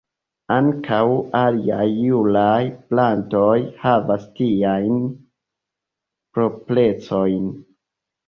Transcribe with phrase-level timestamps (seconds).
[0.53, 1.01] Ankaŭ
[1.39, 2.61] aliaj julaj
[2.93, 3.51] plantoj
[3.83, 4.97] havas tiajn
[6.39, 7.47] proprecojn.